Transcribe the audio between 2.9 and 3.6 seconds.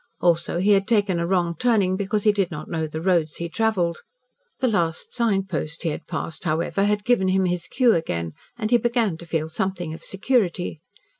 roads he